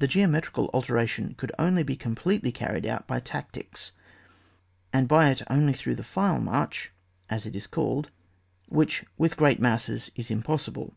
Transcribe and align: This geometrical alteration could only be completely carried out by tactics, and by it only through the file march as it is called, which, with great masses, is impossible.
This 0.00 0.10
geometrical 0.10 0.68
alteration 0.74 1.34
could 1.34 1.52
only 1.56 1.84
be 1.84 1.94
completely 1.94 2.50
carried 2.50 2.84
out 2.84 3.06
by 3.06 3.20
tactics, 3.20 3.92
and 4.92 5.06
by 5.06 5.30
it 5.30 5.42
only 5.48 5.74
through 5.74 5.94
the 5.94 6.02
file 6.02 6.40
march 6.40 6.90
as 7.28 7.46
it 7.46 7.54
is 7.54 7.68
called, 7.68 8.10
which, 8.68 9.04
with 9.16 9.36
great 9.36 9.60
masses, 9.60 10.10
is 10.16 10.28
impossible. 10.28 10.94